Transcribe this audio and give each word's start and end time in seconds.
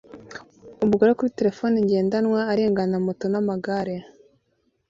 Umugore 0.83 1.11
kuri 1.17 1.31
terefone 1.39 1.75
ngendanwa 1.85 2.39
arengana 2.51 2.97
moto 3.05 3.25
n'amagare 3.29 3.95